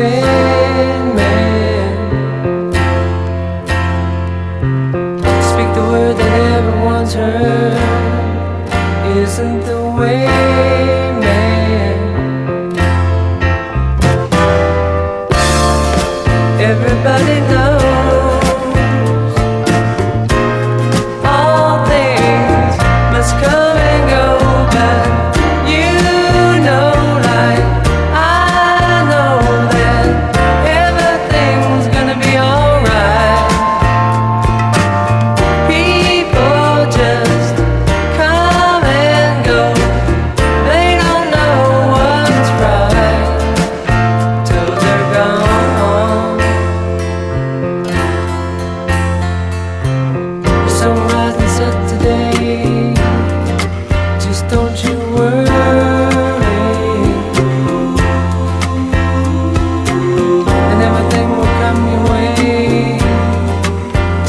[0.00, 1.90] man
[5.50, 7.76] Speak the word that everyone's heard.
[9.16, 10.26] Isn't the way
[11.24, 11.96] man?
[16.60, 17.69] Everybody knows.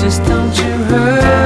[0.00, 1.39] Just don't you hurt.